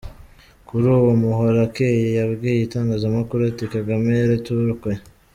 Kuri 0.67 0.85
ubu, 0.97 1.11
Muhorakeye 1.21 2.01
yabwiye 2.19 2.59
itangazamakuru 2.61 3.41
ati 3.51 3.65
“Kagame 3.73 4.09
yaraturokoye. 4.21 4.99